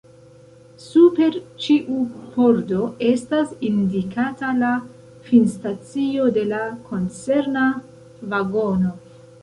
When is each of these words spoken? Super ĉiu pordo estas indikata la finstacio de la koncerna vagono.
Super 0.83 1.35
ĉiu 1.65 1.97
pordo 2.37 2.81
estas 3.09 3.53
indikata 3.69 4.51
la 4.65 4.73
finstacio 5.29 6.27
de 6.41 6.51
la 6.53 6.67
koncerna 6.91 7.69
vagono. 8.35 8.97